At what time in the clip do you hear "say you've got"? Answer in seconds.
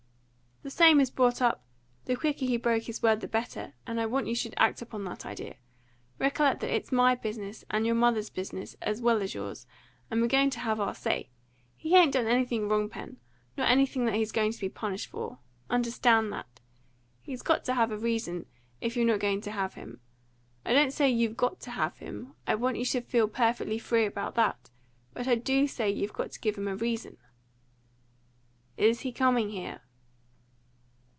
20.93-21.59, 25.69-26.31